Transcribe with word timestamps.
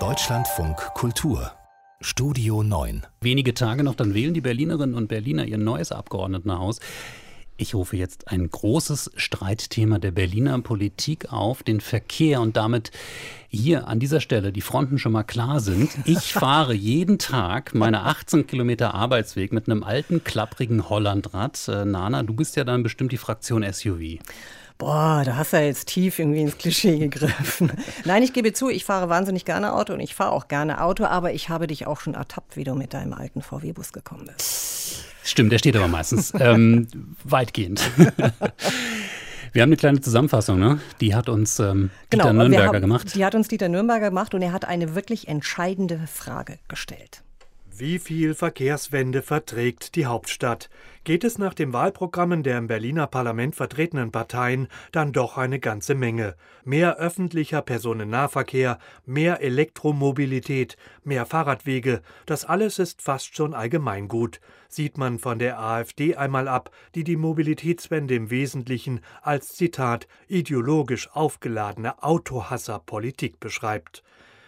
Deutschlandfunk 0.00 0.76
Kultur 0.94 1.52
Studio 2.00 2.64
9. 2.64 3.06
Wenige 3.20 3.54
Tage 3.54 3.84
noch, 3.84 3.94
dann 3.94 4.14
wählen 4.14 4.34
die 4.34 4.40
Berlinerinnen 4.40 4.96
und 4.96 5.06
Berliner 5.06 5.44
ihr 5.44 5.58
neues 5.58 5.92
Abgeordnetenhaus. 5.92 6.80
Ich 7.56 7.72
rufe 7.76 7.96
jetzt 7.96 8.26
ein 8.26 8.50
großes 8.50 9.12
Streitthema 9.14 10.00
der 10.00 10.10
Berliner 10.10 10.60
Politik 10.60 11.32
auf, 11.32 11.62
den 11.62 11.80
Verkehr 11.80 12.40
und 12.40 12.56
damit 12.56 12.90
hier 13.46 13.86
an 13.86 14.00
dieser 14.00 14.20
Stelle 14.20 14.52
die 14.52 14.60
Fronten 14.60 14.98
schon 14.98 15.12
mal 15.12 15.22
klar 15.22 15.60
sind. 15.60 15.90
Ich 16.04 16.32
fahre 16.32 16.74
jeden 16.74 17.20
Tag 17.20 17.76
meine 17.76 18.02
18 18.02 18.48
Kilometer 18.48 18.92
Arbeitsweg 18.94 19.52
mit 19.52 19.68
einem 19.68 19.84
alten, 19.84 20.24
klapprigen 20.24 20.88
Hollandrad. 20.88 21.68
Äh, 21.68 21.84
Nana, 21.84 22.24
du 22.24 22.34
bist 22.34 22.56
ja 22.56 22.64
dann 22.64 22.82
bestimmt 22.82 23.12
die 23.12 23.18
Fraktion 23.18 23.62
SUV. 23.62 24.18
Boah, 24.78 25.22
da 25.24 25.36
hast 25.36 25.52
du 25.52 25.58
ja 25.58 25.64
jetzt 25.64 25.86
tief 25.86 26.18
irgendwie 26.18 26.42
ins 26.42 26.58
Klischee 26.58 26.98
gegriffen. 26.98 27.72
Nein, 28.04 28.22
ich 28.22 28.32
gebe 28.32 28.52
zu, 28.52 28.68
ich 28.68 28.84
fahre 28.84 29.08
wahnsinnig 29.08 29.44
gerne 29.44 29.72
Auto 29.72 29.92
und 29.92 30.00
ich 30.00 30.14
fahre 30.14 30.32
auch 30.32 30.48
gerne 30.48 30.82
Auto, 30.82 31.04
aber 31.04 31.32
ich 31.32 31.48
habe 31.48 31.68
dich 31.68 31.86
auch 31.86 32.00
schon 32.00 32.14
ertappt, 32.14 32.56
wie 32.56 32.64
du 32.64 32.74
mit 32.74 32.92
deinem 32.92 33.12
alten 33.12 33.40
VW-Bus 33.40 33.92
gekommen 33.92 34.28
bist. 34.36 35.04
Stimmt, 35.22 35.52
der 35.52 35.58
steht 35.58 35.76
aber 35.76 35.88
meistens 35.88 36.32
ähm, 36.40 36.88
weitgehend. 37.22 37.82
Wir 39.52 39.62
haben 39.62 39.68
eine 39.68 39.76
kleine 39.76 40.00
Zusammenfassung, 40.00 40.58
ne? 40.58 40.80
Die 41.00 41.14
hat 41.14 41.28
uns 41.28 41.60
ähm, 41.60 41.90
Dieter 42.12 42.24
genau, 42.24 42.32
Nürnberger 42.32 42.66
haben, 42.66 42.80
gemacht. 42.80 43.14
Die 43.14 43.24
hat 43.24 43.36
uns 43.36 43.46
Dieter 43.46 43.68
Nürnberger 43.68 44.08
gemacht 44.10 44.34
und 44.34 44.42
er 44.42 44.52
hat 44.52 44.64
eine 44.64 44.96
wirklich 44.96 45.28
entscheidende 45.28 46.00
Frage 46.12 46.58
gestellt. 46.66 47.22
Wie 47.76 47.98
viel 47.98 48.34
Verkehrswende 48.36 49.20
verträgt 49.20 49.96
die 49.96 50.06
Hauptstadt? 50.06 50.70
Geht 51.02 51.24
es 51.24 51.38
nach 51.38 51.54
den 51.54 51.72
Wahlprogrammen 51.72 52.44
der 52.44 52.58
im 52.58 52.68
Berliner 52.68 53.08
Parlament 53.08 53.56
vertretenen 53.56 54.12
Parteien 54.12 54.68
dann 54.92 55.12
doch 55.12 55.36
eine 55.38 55.58
ganze 55.58 55.96
Menge. 55.96 56.36
Mehr 56.64 56.98
öffentlicher 56.98 57.62
Personennahverkehr, 57.62 58.78
mehr 59.06 59.40
Elektromobilität, 59.40 60.76
mehr 61.02 61.26
Fahrradwege, 61.26 62.00
das 62.26 62.44
alles 62.44 62.78
ist 62.78 63.02
fast 63.02 63.34
schon 63.34 63.54
allgemeingut. 63.54 64.40
Sieht 64.68 64.96
man 64.96 65.18
von 65.18 65.40
der 65.40 65.58
AfD 65.58 66.14
einmal 66.14 66.46
ab, 66.46 66.70
die 66.94 67.02
die 67.02 67.16
Mobilitätswende 67.16 68.14
im 68.14 68.30
Wesentlichen 68.30 69.00
als 69.20 69.52
Zitat 69.56 70.06
ideologisch 70.28 71.10
aufgeladene 71.12 72.04
Autohasserpolitik 72.04 73.40
beschreibt 73.40 74.04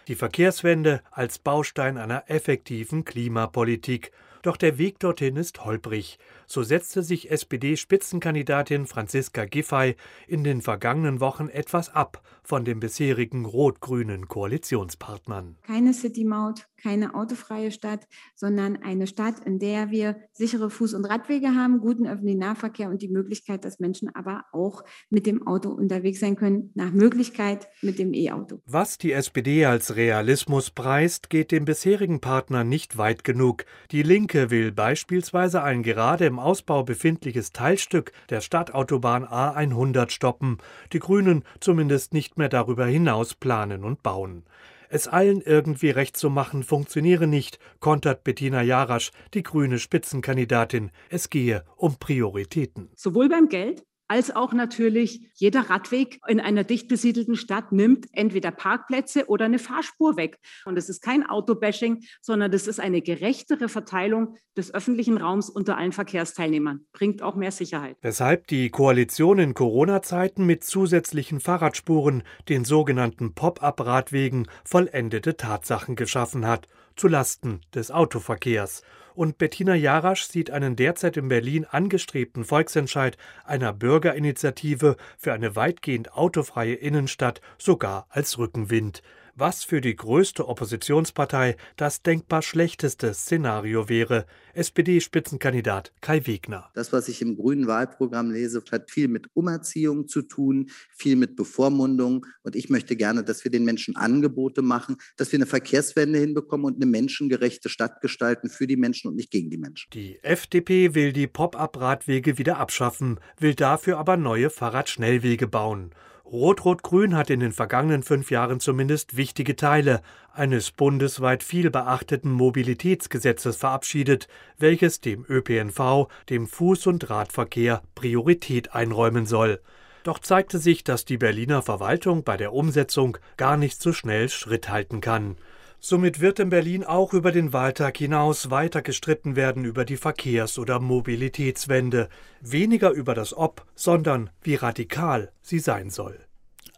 die 0.07 0.15
Verkehrswende 0.15 1.01
als 1.11 1.39
Baustein 1.39 1.97
einer 1.97 2.23
effektiven 2.27 3.03
Klimapolitik. 3.05 4.11
Doch 4.41 4.55
der 4.55 4.77
Weg 4.77 4.99
dorthin 4.99 5.35
ist 5.35 5.65
holprig. 5.65 6.19
So 6.45 6.63
setzte 6.63 7.03
sich 7.03 7.29
SPD-Spitzenkandidatin 7.29 8.87
Franziska 8.87 9.45
Giffey 9.45 9.95
in 10.27 10.43
den 10.43 10.61
vergangenen 10.61 11.19
Wochen 11.19 11.49
etwas 11.49 11.89
ab 11.89 12.21
von 12.47 12.63
den 12.63 12.79
bisherigen 12.79 13.43
rot-grünen 13.43 14.29
Koalitionspartnern. 14.29 15.57
Keine 15.63 15.93
City-Maut, 15.93 16.65
keine 16.81 17.13
autofreie 17.13 17.71
Stadt, 17.71 18.07
sondern 18.35 18.77
eine 18.77 19.05
Stadt, 19.05 19.45
in 19.45 19.59
der 19.59 19.91
wir 19.91 20.15
sichere 20.31 20.67
Fuß- 20.67 20.95
und 20.95 21.03
Radwege 21.03 21.55
haben, 21.55 21.79
guten 21.79 22.07
öffentlichen 22.07 22.39
Nahverkehr 22.39 22.89
und 22.89 23.01
die 23.01 23.09
Möglichkeit, 23.09 23.65
dass 23.65 23.79
Menschen 23.79 24.15
aber 24.15 24.45
auch 24.53 24.85
mit 25.09 25.25
dem 25.25 25.45
Auto 25.45 25.71
unterwegs 25.71 26.21
sein 26.21 26.37
können, 26.37 26.71
nach 26.73 26.91
Möglichkeit 26.91 27.67
mit 27.81 27.99
dem 27.99 28.13
E-Auto. 28.13 28.61
Was 28.65 28.97
die 28.97 29.11
SPD 29.11 29.65
als 29.65 29.97
Realismus 29.97 30.69
preist, 30.69 31.29
geht 31.29 31.51
dem 31.51 31.65
bisherigen 31.65 32.21
Partner 32.21 32.63
nicht 32.63 32.97
weit 32.97 33.25
genug. 33.25 33.65
Die 33.91 34.03
Linke 34.03 34.51
will 34.51 34.71
beispielsweise 34.71 35.63
ein 35.63 35.83
gerade 35.83 36.25
im 36.25 36.39
Ausbau 36.39 36.83
befindliches 36.83 37.51
Teilstück 37.51 38.13
der 38.29 38.39
Stadtautobahn 38.39 39.25
A100 39.25 40.11
stoppen, 40.11 40.59
die 40.93 40.99
Grünen 40.99 41.43
zumindest 41.59 42.13
nicht 42.13 42.36
mehr 42.37 42.49
darüber 42.49 42.85
hinaus 42.85 43.33
planen 43.33 43.83
und 43.83 44.03
bauen. 44.03 44.43
Es 44.89 45.07
allen 45.07 45.41
irgendwie 45.41 45.89
recht 45.89 46.15
zu 46.15 46.29
machen 46.29 46.63
funktioniere 46.63 47.27
nicht, 47.27 47.59
kontert 47.79 48.23
Bettina 48.23 48.61
Jarasch, 48.61 49.11
die 49.33 49.43
grüne 49.43 49.79
Spitzenkandidatin. 49.79 50.91
Es 51.09 51.29
gehe 51.29 51.65
um 51.75 51.97
Prioritäten. 51.97 52.89
Sowohl 52.95 53.27
beim 53.27 53.49
Geld 53.49 53.83
als 54.07 54.35
auch 54.35 54.53
natürlich 54.53 55.29
jeder 55.35 55.69
Radweg 55.69 56.19
in 56.27 56.39
einer 56.39 56.63
dicht 56.63 56.87
besiedelten 56.87 57.35
Stadt 57.35 57.71
nimmt 57.71 58.07
entweder 58.13 58.51
Parkplätze 58.51 59.27
oder 59.27 59.45
eine 59.45 59.59
Fahrspur 59.59 60.17
weg. 60.17 60.39
Und 60.65 60.75
das 60.75 60.89
ist 60.89 61.01
kein 61.01 61.25
Autobashing, 61.25 62.03
sondern 62.21 62.51
das 62.51 62.67
ist 62.67 62.79
eine 62.79 63.01
gerechtere 63.01 63.69
Verteilung 63.69 64.37
des 64.55 64.73
öffentlichen 64.73 65.17
Raums 65.17 65.49
unter 65.49 65.77
allen 65.77 65.91
Verkehrsteilnehmern. 65.91 66.85
Bringt 66.93 67.21
auch 67.21 67.35
mehr 67.35 67.51
Sicherheit. 67.51 67.97
Weshalb 68.01 68.47
die 68.47 68.69
Koalition 68.69 69.39
in 69.39 69.53
Corona-Zeiten 69.53 70.45
mit 70.45 70.63
zusätzlichen 70.63 71.39
Fahrradspuren, 71.39 72.23
den 72.49 72.65
sogenannten 72.65 73.33
Pop-up-Radwegen, 73.33 74.47
vollendete 74.63 75.37
Tatsachen 75.37 75.95
geschaffen 75.95 76.45
hat, 76.47 76.67
zulasten 76.95 77.61
des 77.73 77.91
Autoverkehrs 77.91 78.81
und 79.17 79.39
Bettina 79.39 79.73
Jarasch 79.73 80.23
sieht 80.25 80.51
einen 80.51 80.75
derzeit 80.75 81.17
in 81.17 81.27
Berlin 81.27 81.65
angestrebten 81.65 82.45
Volksentscheid 82.45 83.17
einer 83.43 83.73
Bürgerinitiative 83.73 84.95
für 85.17 85.33
eine 85.33 85.55
weitgehend 85.55 86.13
autofreie 86.13 86.75
Innenstadt 86.75 87.41
sogar 87.57 88.05
als 88.09 88.37
Rückenwind 88.37 89.01
was 89.37 89.63
für 89.63 89.81
die 89.81 89.95
größte 89.95 90.47
Oppositionspartei 90.47 91.55
das 91.75 92.01
denkbar 92.01 92.41
schlechteste 92.41 93.13
Szenario 93.13 93.87
wäre. 93.87 94.25
SPD-Spitzenkandidat 94.53 95.93
Kai 96.01 96.25
Wegner. 96.25 96.71
Das, 96.73 96.91
was 96.91 97.07
ich 97.07 97.21
im 97.21 97.35
grünen 97.35 97.67
Wahlprogramm 97.67 98.31
lese, 98.31 98.63
hat 98.71 98.89
viel 98.89 99.07
mit 99.07 99.27
Umerziehung 99.35 100.07
zu 100.07 100.23
tun, 100.23 100.69
viel 100.89 101.15
mit 101.15 101.35
Bevormundung. 101.35 102.25
Und 102.41 102.55
ich 102.55 102.69
möchte 102.69 102.95
gerne, 102.95 103.23
dass 103.23 103.43
wir 103.43 103.51
den 103.51 103.63
Menschen 103.63 103.95
Angebote 103.95 104.63
machen, 104.63 104.97
dass 105.15 105.31
wir 105.31 105.37
eine 105.37 105.45
Verkehrswende 105.45 106.17
hinbekommen 106.17 106.65
und 106.65 106.75
eine 106.77 106.87
menschengerechte 106.87 107.69
Stadt 107.69 108.01
gestalten 108.01 108.49
für 108.49 108.65
die 108.65 108.77
Menschen 108.77 109.09
und 109.09 109.15
nicht 109.15 109.29
gegen 109.29 109.51
die 109.51 109.57
Menschen. 109.57 109.89
Die 109.93 110.19
FDP 110.23 110.95
will 110.95 111.13
die 111.13 111.27
Pop-up-Radwege 111.27 112.39
wieder 112.39 112.57
abschaffen, 112.57 113.19
will 113.37 113.53
dafür 113.53 113.99
aber 113.99 114.17
neue 114.17 114.49
Fahrradschnellwege 114.49 115.47
bauen. 115.47 115.91
Rot-Rot-Grün 116.31 117.15
hat 117.15 117.29
in 117.29 117.39
den 117.39 117.53
vergangenen 117.53 118.03
fünf 118.03 118.31
Jahren 118.31 118.59
zumindest 118.59 119.15
wichtige 119.15 119.55
Teile 119.55 120.01
eines 120.33 120.71
bundesweit 120.71 121.41
viel 121.41 121.69
beachteten 121.69 122.31
Mobilitätsgesetzes 122.31 123.55
verabschiedet, 123.55 124.27
welches 124.57 124.99
dem 124.99 125.25
ÖPNV, 125.29 126.09
dem 126.29 126.47
Fuß- 126.47 126.89
und 126.89 127.09
Radverkehr 127.09 127.81
Priorität 127.95 128.75
einräumen 128.75 129.25
soll. 129.25 129.61
Doch 130.03 130.19
zeigte 130.19 130.59
sich, 130.59 130.83
dass 130.83 131.05
die 131.05 131.17
Berliner 131.17 131.61
Verwaltung 131.61 132.23
bei 132.23 132.35
der 132.35 132.51
Umsetzung 132.51 133.17
gar 133.37 133.55
nicht 133.55 133.81
so 133.81 133.93
schnell 133.93 134.27
Schritt 134.27 134.69
halten 134.69 134.99
kann. 134.99 135.37
Somit 135.79 136.19
wird 136.19 136.39
in 136.39 136.49
Berlin 136.49 136.83
auch 136.83 137.13
über 137.13 137.31
den 137.31 137.53
Wahltag 137.53 137.97
hinaus 137.97 138.49
weiter 138.49 138.81
gestritten 138.81 139.35
werden 139.35 139.63
über 139.63 139.85
die 139.85 139.97
Verkehrs- 139.97 140.57
oder 140.57 140.79
Mobilitätswende, 140.79 142.09
weniger 142.41 142.91
über 142.91 143.13
das 143.13 143.37
Ob, 143.37 143.65
sondern 143.75 144.29
wie 144.41 144.55
radikal 144.55 145.31
sie 145.41 145.59
sein 145.59 145.89
soll. 145.89 146.19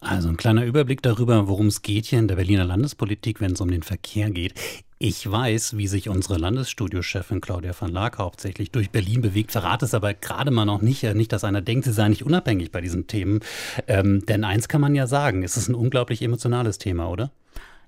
Also 0.00 0.28
ein 0.28 0.36
kleiner 0.38 0.64
Überblick 0.64 1.02
darüber, 1.02 1.46
worum 1.48 1.66
es 1.66 1.82
geht 1.82 2.06
hier 2.06 2.18
in 2.18 2.28
der 2.28 2.36
Berliner 2.36 2.64
Landespolitik, 2.64 3.40
wenn 3.40 3.52
es 3.52 3.60
um 3.60 3.70
den 3.70 3.82
Verkehr 3.82 4.30
geht. 4.30 4.54
Ich 4.98 5.30
weiß, 5.30 5.78
wie 5.78 5.86
sich 5.86 6.08
unsere 6.08 6.36
Landesstudiochefin 6.36 7.40
Claudia 7.40 7.72
van 7.78 7.90
Laak 7.90 8.18
hauptsächlich 8.18 8.70
durch 8.70 8.90
Berlin 8.90 9.22
bewegt, 9.22 9.52
verrate 9.52 9.86
es 9.86 9.94
aber 9.94 10.12
gerade 10.12 10.50
mal 10.50 10.66
noch 10.66 10.82
nicht. 10.82 11.02
Nicht, 11.14 11.32
dass 11.32 11.44
einer 11.44 11.62
denkt, 11.62 11.86
sie 11.86 11.92
sei 11.92 12.08
nicht 12.08 12.24
unabhängig 12.24 12.70
bei 12.70 12.82
diesen 12.82 13.06
Themen. 13.06 13.40
Ähm, 13.86 14.24
denn 14.26 14.44
eins 14.44 14.68
kann 14.68 14.82
man 14.82 14.94
ja 14.94 15.06
sagen, 15.06 15.42
es 15.42 15.56
ist 15.56 15.68
ein 15.68 15.74
unglaublich 15.74 16.20
emotionales 16.22 16.78
Thema, 16.78 17.08
oder? 17.08 17.30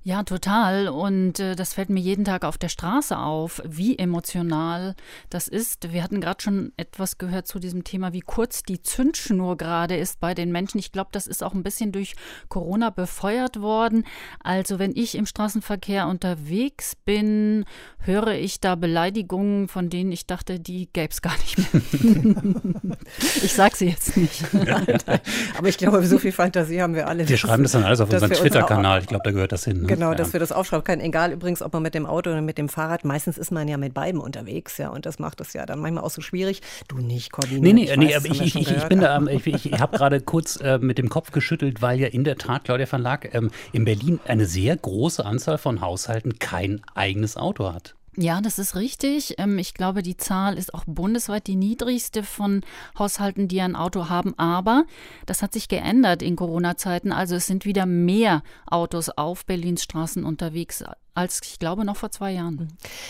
Ja, 0.04 0.24
total. 0.24 0.88
Und 0.88 1.38
äh, 1.38 1.54
das 1.54 1.74
fällt 1.74 1.88
mir 1.88 2.00
jeden 2.00 2.24
Tag 2.24 2.44
auf 2.44 2.58
der 2.58 2.68
Straße 2.68 3.16
auf, 3.16 3.62
wie 3.64 3.96
emotional 3.96 4.96
das 5.30 5.46
ist. 5.46 5.92
Wir 5.92 6.02
hatten 6.02 6.20
gerade 6.20 6.42
schon 6.42 6.72
etwas 6.76 7.18
gehört 7.18 7.46
zu 7.46 7.60
diesem 7.60 7.84
Thema, 7.84 8.12
wie 8.12 8.20
kurz 8.20 8.64
die 8.64 8.82
Zündschnur 8.82 9.56
gerade 9.56 9.96
ist 9.96 10.18
bei 10.18 10.34
den 10.34 10.50
Menschen. 10.50 10.78
Ich 10.78 10.91
glaube, 10.91 11.10
das 11.12 11.28
ist 11.28 11.44
auch 11.44 11.54
ein 11.54 11.62
bisschen 11.62 11.92
durch 11.92 12.16
Corona 12.48 12.91
befeuert 12.91 13.60
worden. 13.60 14.04
Also 14.42 14.80
wenn 14.80 14.91
ich 14.97 15.15
im 15.15 15.24
Straßenverkehr 15.24 16.09
unterwegs 16.09 16.97
bin, 17.04 17.65
höre 17.98 18.32
ich 18.32 18.59
da 18.59 18.74
Beleidigungen, 18.74 19.68
von 19.68 19.88
denen 19.88 20.10
ich 20.10 20.27
dachte, 20.27 20.59
die 20.59 20.88
gäbe 20.92 21.12
es 21.12 21.22
gar 21.22 21.36
nicht 21.38 21.59
mehr. 21.59 22.97
ich 23.18 23.53
sage 23.53 23.77
sie 23.77 23.86
jetzt 23.86 24.16
nicht. 24.16 24.42
Aber 25.56 25.68
ich 25.68 25.78
glaube, 25.78 26.04
so 26.06 26.18
viel 26.18 26.32
Fantasie 26.32 26.82
haben 26.82 26.97
wir 26.97 27.06
alle. 27.06 27.28
Wir 27.28 27.36
schreiben 27.36 27.62
das 27.62 27.71
dann 27.71 27.84
alles 27.84 28.00
auf 28.00 28.12
unseren 28.12 28.32
Twitter-Kanal. 28.32 29.03
Ich 29.03 29.06
glaube, 29.06 29.22
da 29.24 29.30
gehört 29.30 29.53
das 29.53 29.65
hin. 29.65 29.82
Ne? 29.82 29.91
Genau, 29.94 30.10
ja. 30.10 30.15
dass 30.15 30.33
wir 30.33 30.41
das 30.41 30.53
aufschreiben 30.53 30.84
können. 30.84 31.03
Egal 31.03 31.33
übrigens, 31.33 31.62
ob 31.62 31.72
man 31.72 31.83
mit 31.83 31.94
dem 31.94 32.06
Auto 32.06 32.30
oder 32.30 32.41
mit 32.42 32.59
dem 32.59 32.68
Fahrrad. 32.68 33.04
Meistens 33.04 33.39
ist 33.39 33.50
man 33.50 33.68
ja 33.68 33.77
mit 33.77 33.94
beiden 33.94 34.21
unterwegs, 34.21 34.78
ja. 34.78 34.89
Und 34.91 35.06
das 35.06 35.18
macht 35.18 35.41
es 35.41 35.53
ja 35.53 35.66
dann 35.66 35.80
manchmal 35.80 36.04
auch 36.04 36.10
so 36.10 36.21
schwierig. 36.21 36.62
Du 36.89 36.98
nicht, 36.98 37.33
Corbin. 37.33 37.62
Nee, 37.62 37.72
nee, 37.72 37.84
ich, 37.84 37.97
nee, 37.97 38.15
weiß, 38.15 38.24
ich, 38.24 38.41
ich, 38.41 38.56
ich, 38.56 38.77
ich 38.77 38.84
bin 38.84 39.00
da, 39.00 39.16
ähm, 39.16 39.28
ich, 39.28 39.47
ich 39.47 39.80
habe 39.80 39.97
gerade 39.97 40.21
kurz 40.21 40.56
äh, 40.56 40.78
mit 40.78 40.98
dem 40.98 41.09
Kopf 41.09 41.33
geschüttelt, 41.33 41.83
weil 41.83 42.00
ja 42.00 42.09
in 42.09 42.24
der 42.24 42.39
Tat 42.39 42.65
Claudia 42.65 42.91
van 42.91 43.03
Laak 43.03 43.34
ähm, 43.34 43.50
in 43.72 43.84
Berlin 43.84 44.21
eine 44.27 44.47
sehr 44.47 44.77
große 44.77 45.24
Anzahl 45.24 45.59
von 45.59 45.80
Haushalten 45.80 46.39
kein 46.39 46.83
eigenes 46.94 47.36
Auto 47.36 47.72
hat. 47.72 47.94
Ja, 48.16 48.42
das 48.42 48.59
ist 48.59 48.76
richtig. 48.76 49.36
Ähm, 49.38 49.59
ich 49.59 49.72
glaube, 49.72 50.03
die 50.03 50.18
Zahl 50.18 50.59
ist 50.59 50.74
auch 50.74 50.84
bundesweit 50.86 51.47
die 51.47 51.56
niedrigste 51.56 52.22
von 52.22 52.60
Haushalten, 52.98 53.48
die 53.48 53.60
ein 53.62 53.74
Auto 53.74 54.10
haben. 54.10 54.38
Aber 54.38 54.84
das 55.24 55.42
hat 55.42 55.54
sich 55.54 55.66
geändert 55.68 56.20
in 56.20 56.36
Corona-Zeiten. 56.36 57.10
Also 57.10 57.36
es 57.36 57.47
sind 57.47 57.64
wieder 57.64 57.86
mehr 57.86 58.42
Autos 58.66 59.09
auf 59.09 59.47
Berlins 59.47 59.82
Straßen 59.82 60.24
unterwegs 60.24 60.84
als 61.14 61.41
ich 61.44 61.59
glaube 61.59 61.84
noch 61.84 61.97
vor 61.97 62.10
zwei 62.10 62.32
Jahren. 62.32 62.54
Mhm. 62.54 62.68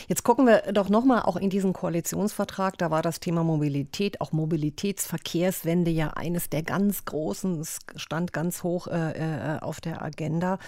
Jetzt 0.08 0.22
gucken 0.24 0.46
wir 0.46 0.72
doch 0.72 0.88
noch 0.88 1.04
mal 1.04 1.22
auch 1.22 1.36
in 1.36 1.50
diesen 1.50 1.72
Koalitionsvertrag. 1.72 2.78
Da 2.78 2.90
war 2.90 3.02
das 3.02 3.20
Thema 3.20 3.44
Mobilität, 3.44 4.20
auch 4.20 4.32
Mobilitätsverkehrswende 4.32 5.90
ja 5.90 6.08
eines 6.08 6.50
der 6.50 6.62
ganz 6.62 7.04
großen, 7.04 7.64
stand 7.96 8.32
ganz 8.32 8.62
hoch 8.62 8.86
äh, 8.86 9.56
äh 9.56 9.58
auf 9.60 9.80
der 9.80 10.02
Agenda. 10.02 10.58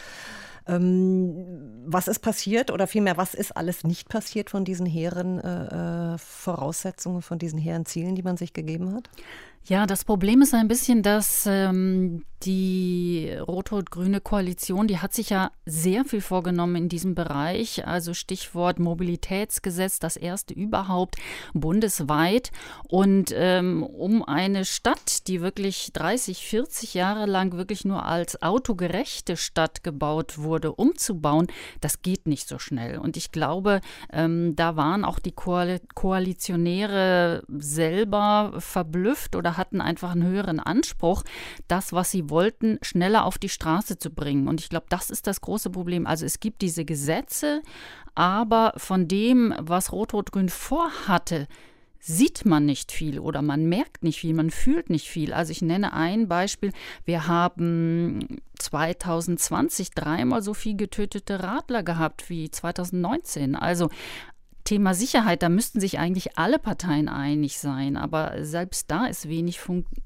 Ähm, 0.66 1.84
was 1.86 2.08
ist 2.08 2.20
passiert 2.20 2.70
oder 2.70 2.86
vielmehr, 2.86 3.18
was 3.18 3.34
ist 3.34 3.54
alles 3.54 3.84
nicht 3.84 4.08
passiert 4.08 4.48
von 4.48 4.64
diesen 4.64 4.86
hehren 4.86 5.38
äh, 5.38 6.14
äh, 6.14 6.18
Voraussetzungen, 6.18 7.20
von 7.20 7.38
diesen 7.38 7.58
hehren 7.58 7.84
Zielen, 7.84 8.14
die 8.14 8.22
man 8.22 8.38
sich 8.38 8.54
gegeben 8.54 8.94
hat? 8.94 9.10
Ja, 9.66 9.86
das 9.86 10.04
Problem 10.04 10.42
ist 10.42 10.54
ein 10.54 10.68
bisschen, 10.68 11.02
dass 11.02 11.44
ähm, 11.46 12.24
die 12.42 13.34
rot-rot-grüne 13.46 14.20
Koalition, 14.20 14.86
die 14.86 14.98
hat 14.98 15.14
sich 15.14 15.30
ja 15.30 15.52
sehr 15.64 16.04
viel 16.04 16.20
vorgenommen 16.20 16.76
in 16.76 16.88
diesem 16.88 17.14
Bereich. 17.14 17.23
Also 17.86 18.14
Stichwort 18.14 18.78
Mobilitätsgesetz, 18.78 19.98
das 19.98 20.16
erste 20.16 20.54
überhaupt 20.54 21.16
bundesweit. 21.52 22.50
Und 22.88 23.32
ähm, 23.34 23.82
um 23.82 24.22
eine 24.22 24.64
Stadt, 24.64 25.26
die 25.28 25.40
wirklich 25.40 25.92
30, 25.92 26.46
40 26.46 26.94
Jahre 26.94 27.26
lang 27.26 27.56
wirklich 27.56 27.84
nur 27.84 28.06
als 28.06 28.42
autogerechte 28.42 29.36
Stadt 29.36 29.82
gebaut 29.82 30.38
wurde, 30.38 30.72
umzubauen, 30.72 31.48
das 31.80 32.02
geht 32.02 32.26
nicht 32.26 32.48
so 32.48 32.58
schnell. 32.58 32.98
Und 32.98 33.16
ich 33.16 33.32
glaube, 33.32 33.80
ähm, 34.12 34.54
da 34.56 34.76
waren 34.76 35.04
auch 35.04 35.18
die 35.18 35.32
Koalitionäre 35.32 37.42
selber 37.48 38.54
verblüfft 38.58 39.36
oder 39.36 39.56
hatten 39.56 39.80
einfach 39.80 40.12
einen 40.12 40.24
höheren 40.24 40.60
Anspruch, 40.60 41.22
das, 41.68 41.92
was 41.92 42.10
sie 42.10 42.30
wollten, 42.30 42.78
schneller 42.82 43.24
auf 43.24 43.38
die 43.38 43.48
Straße 43.48 43.98
zu 43.98 44.10
bringen. 44.10 44.48
Und 44.48 44.60
ich 44.60 44.68
glaube, 44.68 44.86
das 44.88 45.10
ist 45.10 45.26
das 45.26 45.40
große 45.40 45.70
Problem. 45.70 46.06
Also 46.06 46.26
es 46.26 46.40
gibt 46.40 46.62
diese 46.62 46.84
Gesetze, 46.84 47.13
aber 48.14 48.74
von 48.76 49.08
dem, 49.08 49.54
was 49.58 49.92
Rot-Rot-Grün 49.92 50.48
vorhatte, 50.48 51.48
sieht 52.06 52.44
man 52.44 52.66
nicht 52.66 52.92
viel 52.92 53.18
oder 53.18 53.40
man 53.40 53.64
merkt 53.66 54.04
nicht 54.04 54.20
viel, 54.20 54.34
man 54.34 54.50
fühlt 54.50 54.90
nicht 54.90 55.08
viel. 55.08 55.32
Also 55.32 55.52
ich 55.52 55.62
nenne 55.62 55.94
ein 55.94 56.28
Beispiel. 56.28 56.70
Wir 57.06 57.26
haben 57.26 58.42
2020 58.58 59.90
dreimal 59.92 60.42
so 60.42 60.52
viel 60.52 60.76
getötete 60.76 61.42
Radler 61.42 61.82
gehabt 61.82 62.28
wie 62.28 62.50
2019. 62.50 63.56
Also 63.56 63.88
Thema 64.64 64.94
Sicherheit, 64.94 65.42
da 65.42 65.50
müssten 65.50 65.78
sich 65.78 65.98
eigentlich 65.98 66.38
alle 66.38 66.58
Parteien 66.58 67.08
einig 67.08 67.58
sein. 67.58 67.96
Aber 67.98 68.32
selbst 68.40 68.90
da 68.90 69.06
ist 69.06 69.28
wenig 69.28 69.60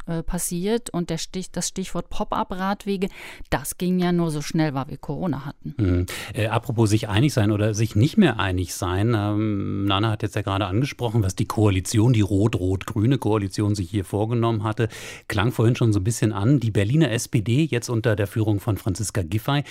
äh, 0.06 0.22
passiert. 0.25 0.90
Und 0.90 1.10
der 1.10 1.19
Stich, 1.19 1.52
das 1.52 1.69
Stichwort 1.69 2.10
Pop-up-Radwege, 2.10 3.08
das 3.50 3.78
ging 3.78 4.00
ja 4.00 4.10
nur 4.10 4.32
so 4.32 4.43
schnell, 4.43 4.75
weil 4.75 4.88
wir 4.88 4.96
Corona 4.96 5.44
hatten. 5.44 5.75
Mhm. 5.78 6.06
Äh, 6.34 6.49
apropos 6.49 6.90
sich 6.90 7.08
einig 7.08 7.32
sein 7.32 7.52
oder 7.52 7.72
sich 7.72 7.94
nicht 7.94 8.19
mehr 8.19 8.40
einig 8.40 8.75
sein. 8.75 9.14
Ähm, 9.16 9.84
Nana 9.84 10.10
hat 10.10 10.22
jetzt 10.22 10.34
ja 10.34 10.43
gerade 10.43 10.66
angesprochen, 10.66 11.22
was 11.22 11.37
die 11.37 11.46
Koalition, 11.46 12.12
die 12.12 12.20
rot-rot-grüne 12.20 13.19
Koalition 13.19 13.76
sich 13.76 13.90
hier 13.90 14.05
vorgenommen 14.05 14.64
hatte. 14.64 14.88
Klang 15.28 15.52
vorhin 15.52 15.76
schon 15.76 15.93
so 15.93 16.00
ein 16.00 16.05
bisschen 16.05 16.32
an. 16.32 16.58
Die 16.58 16.72
Berliner 16.72 17.12
SPD, 17.12 17.62
jetzt 17.64 17.88
unter 17.88 18.16
der 18.16 18.26
Führung 18.26 18.58
von 18.58 18.76
Franziska 18.76 19.22
Giffey, 19.22 19.62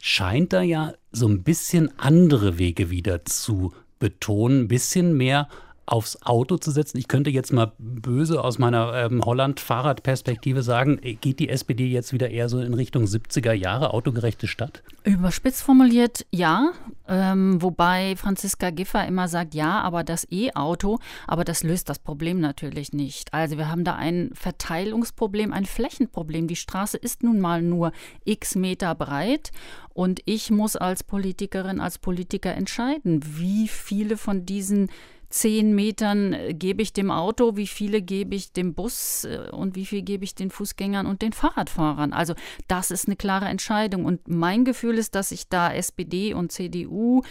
scheint 0.00 0.52
da 0.52 0.60
ja 0.60 0.92
so 1.12 1.28
ein 1.28 1.44
bisschen 1.44 1.96
andere 1.98 2.58
Wege 2.58 2.90
wieder 2.90 3.24
zu 3.24 3.72
betonen, 3.98 4.62
ein 4.62 4.68
bisschen 4.68 5.16
mehr 5.16 5.48
aufs 5.86 6.22
Auto 6.22 6.56
zu 6.56 6.70
setzen. 6.70 6.98
Ich 6.98 7.08
könnte 7.08 7.30
jetzt 7.30 7.52
mal 7.52 7.72
böse 7.78 8.42
aus 8.42 8.58
meiner 8.58 8.94
ähm, 8.94 9.22
Holland-Fahrradperspektive 9.24 10.62
sagen, 10.62 11.00
geht 11.20 11.38
die 11.38 11.48
SPD 11.48 11.86
jetzt 11.86 12.12
wieder 12.12 12.30
eher 12.30 12.48
so 12.48 12.60
in 12.60 12.74
Richtung 12.74 13.04
70er 13.04 13.52
Jahre 13.52 13.92
autogerechte 13.92 14.46
Stadt? 14.46 14.82
Überspitzt 15.04 15.62
formuliert 15.62 16.26
ja, 16.30 16.72
ähm, 17.06 17.60
wobei 17.60 18.16
Franziska 18.16 18.70
Giffer 18.70 19.06
immer 19.06 19.28
sagt, 19.28 19.54
ja, 19.54 19.80
aber 19.82 20.04
das 20.04 20.26
E-Auto, 20.30 20.98
aber 21.26 21.44
das 21.44 21.62
löst 21.62 21.88
das 21.88 21.98
Problem 21.98 22.40
natürlich 22.40 22.92
nicht. 22.92 23.34
Also 23.34 23.58
wir 23.58 23.68
haben 23.68 23.84
da 23.84 23.94
ein 23.94 24.30
Verteilungsproblem, 24.32 25.52
ein 25.52 25.66
Flächenproblem. 25.66 26.48
Die 26.48 26.56
Straße 26.56 26.96
ist 26.96 27.22
nun 27.22 27.40
mal 27.40 27.60
nur 27.60 27.92
x 28.24 28.54
Meter 28.54 28.94
breit 28.94 29.50
und 29.92 30.20
ich 30.24 30.50
muss 30.50 30.76
als 30.76 31.04
Politikerin, 31.04 31.80
als 31.80 31.98
Politiker 31.98 32.54
entscheiden, 32.54 33.20
wie 33.36 33.68
viele 33.68 34.16
von 34.16 34.46
diesen 34.46 34.88
zehn 35.34 35.74
Metern 35.74 36.32
äh, 36.32 36.54
gebe 36.54 36.80
ich 36.80 36.92
dem 36.92 37.10
Auto, 37.10 37.56
wie 37.56 37.66
viele 37.66 38.00
gebe 38.00 38.36
ich 38.36 38.52
dem 38.52 38.72
Bus 38.72 39.24
äh, 39.24 39.50
und 39.50 39.74
wie 39.74 39.84
viel 39.84 40.02
gebe 40.02 40.22
ich 40.22 40.36
den 40.36 40.50
Fußgängern 40.50 41.06
und 41.06 41.22
den 41.22 41.32
Fahrradfahrern. 41.32 42.12
Also 42.12 42.34
das 42.68 42.92
ist 42.92 43.08
eine 43.08 43.16
klare 43.16 43.46
Entscheidung. 43.46 44.04
Und 44.04 44.28
mein 44.28 44.64
Gefühl 44.64 44.96
ist, 44.96 45.16
dass 45.16 45.30
sich 45.30 45.48
da 45.48 45.72
SPD 45.72 46.34
und 46.34 46.52
CDU, 46.52 47.22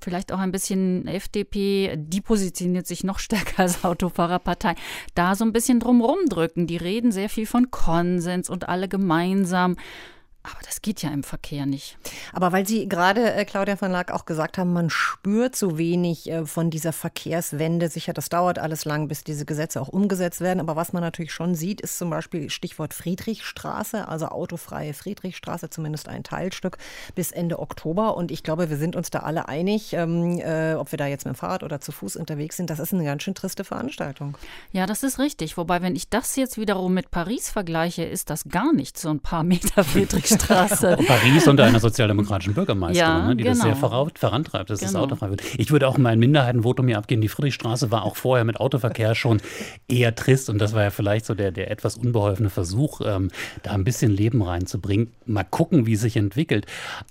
vielleicht 0.00 0.30
auch 0.30 0.38
ein 0.38 0.52
bisschen 0.52 1.08
FDP, 1.08 1.96
die 1.96 2.20
positioniert 2.20 2.86
sich 2.86 3.02
noch 3.02 3.18
stärker 3.28 3.62
als 3.62 3.84
Autofahrerpartei, 3.84 4.76
da 5.16 5.34
so 5.34 5.44
ein 5.44 5.52
bisschen 5.52 5.80
drumrum 5.80 6.26
drücken. 6.28 6.68
Die 6.68 6.76
reden 6.76 7.10
sehr 7.10 7.28
viel 7.28 7.46
von 7.46 7.72
Konsens 7.72 8.48
und 8.48 8.68
alle 8.68 8.88
gemeinsam. 8.88 9.74
Aber 10.44 10.60
das 10.64 10.80
geht 10.80 11.02
ja 11.02 11.10
im 11.10 11.24
Verkehr 11.24 11.66
nicht. 11.66 11.98
Aber 12.32 12.52
weil 12.52 12.66
Sie 12.66 12.88
gerade, 12.88 13.34
äh, 13.34 13.44
Claudia 13.44 13.76
von 13.76 13.90
Lack, 13.90 14.12
auch 14.12 14.24
gesagt 14.24 14.56
haben, 14.56 14.72
man 14.72 14.88
spürt 14.88 15.56
so 15.56 15.76
wenig 15.76 16.30
äh, 16.30 16.46
von 16.46 16.70
dieser 16.70 16.92
Verkehrswende. 16.92 17.88
Sicher, 17.88 18.12
das 18.12 18.28
dauert 18.28 18.58
alles 18.58 18.84
lang, 18.84 19.08
bis 19.08 19.24
diese 19.24 19.44
Gesetze 19.44 19.80
auch 19.80 19.88
umgesetzt 19.88 20.40
werden. 20.40 20.60
Aber 20.60 20.76
was 20.76 20.92
man 20.92 21.02
natürlich 21.02 21.32
schon 21.32 21.54
sieht, 21.54 21.80
ist 21.80 21.98
zum 21.98 22.08
Beispiel 22.08 22.50
Stichwort 22.50 22.94
Friedrichstraße, 22.94 24.08
also 24.08 24.28
autofreie 24.28 24.94
Friedrichstraße, 24.94 25.70
zumindest 25.70 26.08
ein 26.08 26.22
Teilstück 26.22 26.78
bis 27.14 27.32
Ende 27.32 27.58
Oktober. 27.58 28.16
Und 28.16 28.30
ich 28.30 28.42
glaube, 28.42 28.70
wir 28.70 28.76
sind 28.76 28.96
uns 28.96 29.10
da 29.10 29.20
alle 29.20 29.48
einig, 29.48 29.92
ähm, 29.92 30.38
äh, 30.38 30.74
ob 30.74 30.92
wir 30.92 30.98
da 30.98 31.06
jetzt 31.06 31.26
mit 31.26 31.34
dem 31.34 31.38
Fahrrad 31.38 31.62
oder 31.62 31.80
zu 31.80 31.92
Fuß 31.92 32.16
unterwegs 32.16 32.56
sind. 32.56 32.70
Das 32.70 32.78
ist 32.78 32.94
eine 32.94 33.04
ganz 33.04 33.24
schön 33.24 33.34
triste 33.34 33.64
Veranstaltung. 33.64 34.38
Ja, 34.72 34.86
das 34.86 35.02
ist 35.02 35.18
richtig. 35.18 35.56
Wobei, 35.56 35.82
wenn 35.82 35.96
ich 35.96 36.08
das 36.08 36.36
jetzt 36.36 36.58
wiederum 36.58 36.94
mit 36.94 37.10
Paris 37.10 37.50
vergleiche, 37.50 38.04
ist 38.04 38.30
das 38.30 38.44
gar 38.48 38.72
nicht 38.72 38.98
so 38.98 39.10
ein 39.10 39.20
paar 39.20 39.42
Meter 39.42 39.84
Friedrichstraße. 39.84 40.27
Straße. 40.28 40.98
Paris 41.06 41.48
unter 41.48 41.64
einer 41.64 41.80
sozialdemokratischen 41.80 42.54
Bürgermeisterin, 42.54 43.10
ja, 43.10 43.28
ne, 43.28 43.36
die 43.36 43.44
genau. 43.44 43.54
das 43.54 43.62
sehr 43.62 43.76
vorantreibt, 43.76 44.70
dass 44.70 44.80
genau. 44.80 44.92
das 44.92 45.02
autofrei 45.02 45.30
wird. 45.30 45.42
Ich 45.56 45.70
würde 45.70 45.88
auch 45.88 45.98
mein 45.98 46.18
Minderheitenvotum 46.18 46.88
hier 46.88 46.98
abgeben. 46.98 47.20
Die 47.20 47.28
Friedrichstraße 47.28 47.90
war 47.90 48.04
auch 48.04 48.16
vorher 48.16 48.44
mit 48.44 48.60
Autoverkehr 48.60 49.14
schon 49.14 49.40
eher 49.88 50.14
trist 50.14 50.50
und 50.50 50.58
das 50.58 50.74
war 50.74 50.82
ja 50.82 50.90
vielleicht 50.90 51.26
so 51.26 51.34
der, 51.34 51.50
der 51.52 51.70
etwas 51.70 51.96
unbeholfene 51.96 52.50
Versuch, 52.50 53.00
ähm, 53.04 53.30
da 53.62 53.72
ein 53.72 53.84
bisschen 53.84 54.10
Leben 54.10 54.42
reinzubringen. 54.42 55.12
Mal 55.26 55.44
gucken, 55.44 55.86
wie 55.86 55.94
es 55.94 56.00
sich 56.00 56.16
entwickelt. 56.16 56.66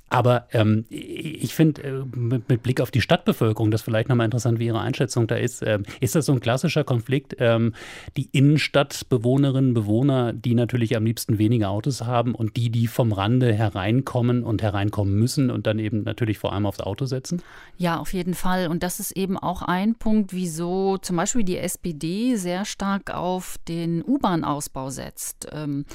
Aber 0.10 0.48
ähm, 0.54 0.86
ich 0.90 1.54
finde, 1.54 1.84
äh, 1.84 1.92
mit, 2.16 2.48
mit, 2.48 2.64
Blick 2.64 2.80
auf 2.80 2.92
die 2.92 3.02
Stadtbevölkerung, 3.02 3.72
das 3.72 3.82
vielleicht 3.82 4.08
nochmal 4.08 4.26
interessant, 4.26 4.58
wie 4.60 4.68
Ihre 4.68 4.80
Einschätzung 4.80 5.28
da 5.28 5.36
ist. 5.36 5.62
Ähm, 5.66 5.84
ist 6.00 6.16
das 6.16 6.26
so 6.26 6.32
ein 6.32 6.40
klassischer 6.40 6.86
Konflikt? 6.86 7.36
Ähm, 7.40 7.74
die 8.16 8.30
Innenstadtbewohnerinnen, 8.32 9.74
Bewohner, 9.74 10.32
die 10.32 10.56
natürlich 10.56 10.96
am 10.96 11.06
liebsten 11.06 11.38
weniger 11.38 11.70
Autos 11.70 12.04
haben 12.04 12.36
und 12.36 12.56
die, 12.56 12.70
die 12.70 12.88
vom 12.88 13.07
Rande 13.12 13.54
hereinkommen 13.54 14.44
und 14.44 14.62
hereinkommen 14.62 15.16
müssen 15.16 15.50
und 15.50 15.68
dann 15.68 15.80
eben 15.80 16.04
natürlich 16.04 16.38
vor 16.38 16.54
allem 16.54 16.66
aufs 16.66 16.80
Auto 16.80 17.06
setzen? 17.06 17.42
Ja, 17.78 17.98
auf 17.98 18.14
jeden 18.14 18.34
Fall. 18.34 18.68
Und 18.68 18.84
das 18.84 19.00
ist 19.00 19.12
eben 19.12 19.38
auch 19.38 19.62
ein 19.62 19.96
Punkt, 19.96 20.34
wieso 20.34 20.98
zum 20.98 21.16
Beispiel 21.16 21.44
die 21.44 21.58
SPD 21.58 22.36
sehr 22.36 22.66
stark 22.66 23.14
auf 23.14 23.58
den 23.68 24.04
U-Bahn-Ausbau 24.04 24.90
setzt. 24.90 25.48
Ähm, 25.52 25.86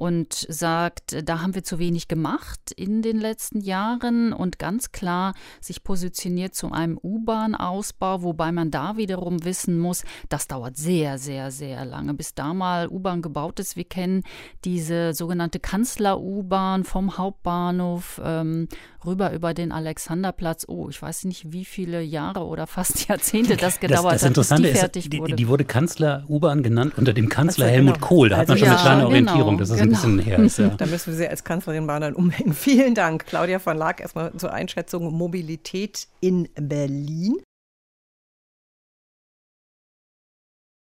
und 0.00 0.46
sagt, 0.48 1.28
da 1.28 1.42
haben 1.42 1.54
wir 1.54 1.62
zu 1.62 1.78
wenig 1.78 2.08
gemacht 2.08 2.72
in 2.74 3.02
den 3.02 3.18
letzten 3.18 3.60
Jahren 3.60 4.32
und 4.32 4.58
ganz 4.58 4.92
klar 4.92 5.34
sich 5.60 5.84
positioniert 5.84 6.54
zu 6.54 6.72
einem 6.72 6.98
U-Bahn-Ausbau, 7.02 8.22
wobei 8.22 8.50
man 8.50 8.70
da 8.70 8.96
wiederum 8.96 9.44
wissen 9.44 9.78
muss, 9.78 10.02
das 10.30 10.48
dauert 10.48 10.78
sehr, 10.78 11.18
sehr, 11.18 11.50
sehr 11.50 11.84
lange, 11.84 12.14
bis 12.14 12.34
da 12.34 12.54
mal 12.54 12.88
U-Bahn 12.88 13.20
gebaut 13.20 13.60
ist. 13.60 13.76
Wir 13.76 13.84
kennen 13.84 14.22
diese 14.64 15.12
sogenannte 15.12 15.60
Kanzler-U-Bahn 15.60 16.59
vom 16.84 17.18
Hauptbahnhof 17.18 18.20
ähm, 18.24 18.68
rüber 19.04 19.32
über 19.32 19.54
den 19.54 19.72
Alexanderplatz. 19.72 20.64
Oh, 20.68 20.88
ich 20.88 21.00
weiß 21.00 21.24
nicht, 21.24 21.52
wie 21.52 21.64
viele 21.64 22.02
Jahre 22.02 22.44
oder 22.44 22.66
fast 22.66 23.06
Jahrzehnte 23.08 23.56
das 23.56 23.80
gedauert 23.80 24.14
das, 24.14 24.20
das 24.22 24.28
Interessante 24.28 24.68
hat, 24.68 24.72
bis 24.72 24.72
die 24.72 24.78
fertig 24.80 25.06
ist, 25.06 25.18
wurde. 25.20 25.32
Die, 25.32 25.36
die 25.36 25.48
wurde 25.48 25.64
Kanzler-U-Bahn 25.64 26.62
genannt 26.62 26.94
unter 26.96 27.12
dem 27.12 27.28
Kanzler 27.28 27.66
also, 27.66 27.74
Helmut 27.74 27.94
genau. 27.94 28.06
Kohl. 28.06 28.28
Da 28.28 28.38
also, 28.38 28.40
hat 28.40 28.48
man 28.48 28.58
schon 28.58 28.66
ja, 28.66 28.72
eine 28.72 28.82
kleine 28.82 28.96
genau, 28.98 29.08
Orientierung. 29.08 29.58
Das 29.58 29.70
ist 29.70 29.78
genau. 29.78 29.86
ein 29.86 29.90
bisschen 29.90 30.18
her. 30.18 30.38
Ist, 30.38 30.58
ja. 30.58 30.68
Da 30.78 30.86
müssen 30.86 31.12
wir 31.12 31.16
sie 31.16 31.28
als 31.28 31.44
Kanzlerin 31.44 31.86
dann 31.86 32.14
umhängen. 32.14 32.52
Vielen 32.54 32.94
Dank, 32.94 33.26
Claudia 33.26 33.58
von 33.58 33.76
Laak, 33.76 34.00
erstmal 34.00 34.32
zur 34.34 34.52
Einschätzung 34.52 35.12
Mobilität 35.12 36.08
in 36.20 36.48
Berlin. 36.54 37.36